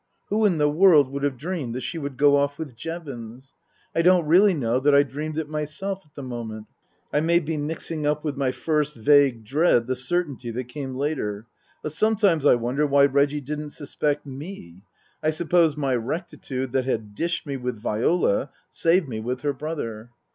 Who 0.29 0.47
in 0.47 0.57
the 0.57 0.67
world 0.67 1.09
would 1.11 1.21
have 1.21 1.37
dreamed 1.37 1.75
that 1.75 1.81
she 1.81 1.99
would 1.99 2.17
go 2.17 2.35
off 2.37 2.57
with 2.57 2.75
Jevons? 2.75 3.53
I 3.95 4.01
don't 4.01 4.25
really 4.25 4.55
know 4.55 4.79
that 4.79 4.95
I 4.95 5.03
dreamed 5.03 5.37
it 5.37 5.47
myself 5.47 6.03
at 6.07 6.15
the 6.15 6.23
moment. 6.23 6.65
I 7.13 7.19
may 7.19 7.37
be 7.37 7.55
mixing 7.55 8.03
up 8.07 8.23
with 8.23 8.35
my 8.35 8.51
first 8.51 8.95
vague 8.95 9.45
dread 9.45 9.85
the 9.85 9.95
certainty 9.95 10.49
that 10.49 10.63
came 10.63 10.95
later. 10.95 11.45
But 11.83 11.91
sometimes 11.91 12.47
I 12.47 12.55
wonder 12.55 12.87
why 12.87 13.05
Reggie 13.05 13.41
didn't 13.41 13.73
suspect 13.73 14.25
me. 14.25 14.81
I 15.21 15.29
suppose 15.29 15.77
my 15.77 15.93
rectitude 15.95 16.71
that 16.71 16.85
had 16.85 17.13
dished 17.13 17.45
me 17.45 17.55
with 17.57 17.77
Viola 17.77 18.49
saved 18.71 19.07
me 19.07 19.19
with 19.19 19.41
her 19.41 19.53
brother. 19.53 20.09